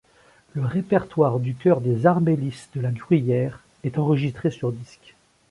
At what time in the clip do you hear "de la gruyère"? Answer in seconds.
2.73-3.59